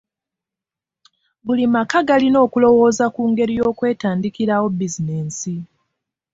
[1.45, 5.55] Buli maka galina okulowooza ku ngeri y'okwetandikirawo bizinensi.